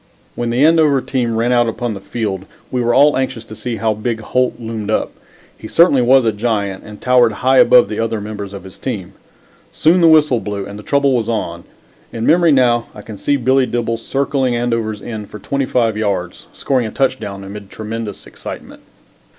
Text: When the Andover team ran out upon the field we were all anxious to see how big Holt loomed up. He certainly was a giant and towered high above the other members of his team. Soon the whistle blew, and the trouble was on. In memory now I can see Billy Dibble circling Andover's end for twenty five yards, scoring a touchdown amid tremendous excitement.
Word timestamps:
When 0.33 0.49
the 0.49 0.65
Andover 0.65 0.99
team 0.99 1.35
ran 1.35 1.51
out 1.51 1.69
upon 1.69 1.93
the 1.93 1.99
field 1.99 2.45
we 2.71 2.81
were 2.81 2.91
all 2.95 3.15
anxious 3.15 3.45
to 3.45 3.55
see 3.55 3.75
how 3.75 3.93
big 3.93 4.19
Holt 4.19 4.55
loomed 4.59 4.89
up. 4.89 5.11
He 5.55 5.67
certainly 5.67 6.01
was 6.01 6.25
a 6.25 6.31
giant 6.31 6.83
and 6.83 6.99
towered 6.99 7.33
high 7.45 7.59
above 7.59 7.87
the 7.87 7.99
other 7.99 8.19
members 8.19 8.51
of 8.51 8.63
his 8.63 8.79
team. 8.79 9.13
Soon 9.71 10.01
the 10.01 10.07
whistle 10.07 10.39
blew, 10.39 10.65
and 10.65 10.79
the 10.79 10.81
trouble 10.81 11.13
was 11.15 11.29
on. 11.29 11.65
In 12.11 12.25
memory 12.25 12.51
now 12.51 12.87
I 12.95 13.03
can 13.03 13.15
see 13.17 13.35
Billy 13.37 13.67
Dibble 13.67 13.97
circling 13.97 14.55
Andover's 14.55 15.03
end 15.03 15.29
for 15.29 15.37
twenty 15.37 15.67
five 15.67 15.95
yards, 15.95 16.47
scoring 16.51 16.87
a 16.87 16.91
touchdown 16.91 17.43
amid 17.43 17.69
tremendous 17.69 18.25
excitement. 18.25 18.81